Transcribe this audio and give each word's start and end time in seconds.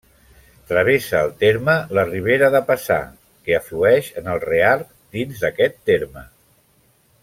Travessa 0.69 1.19
el 1.25 1.29
terme 1.43 1.75
la 1.99 2.05
Ribera 2.07 2.49
de 2.57 2.63
Paçà, 2.71 2.99
que 3.45 3.59
aflueix 3.61 4.11
en 4.23 4.35
el 4.35 4.45
Reart 4.49 4.93
dins 5.19 5.45
d'aquest 5.47 5.83
terme. 5.93 6.29